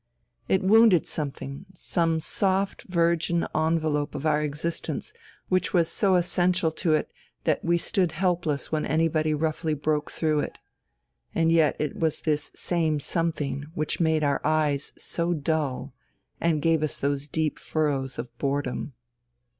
It 0.47 0.63
wounded 0.63 1.05
something, 1.05 1.67
some 1.75 2.19
soft, 2.19 2.85
virgin 2.89 3.45
envelope 3.55 4.15
of 4.15 4.25
our 4.25 4.41
existence 4.41 5.13
which 5.47 5.75
was 5.75 5.89
so 5.91 6.15
essential 6.15 6.71
to 6.71 6.93
it 6.93 7.11
that 7.43 7.63
we 7.63 7.77
stood 7.77 8.13
helpless 8.13 8.71
when 8.71 8.83
anybody 8.83 9.35
roughly 9.35 9.75
broke 9.75 10.09
through 10.09 10.39
it. 10.39 10.59
And 11.35 11.51
yet 11.51 11.75
it 11.77 11.95
was 11.99 12.21
this 12.21 12.49
same 12.55 12.99
something 12.99 13.65
which 13.75 13.99
made 13.99 14.23
our 14.23 14.41
eyes 14.43 14.91
so 14.97 15.33
dull, 15.35 15.93
and 16.39 16.63
gave 16.63 16.81
us 16.81 16.97
those 16.97 17.27
deep 17.27 17.59
furrows 17.59 18.17
of 18.17 18.35
boredom.... 18.39 18.93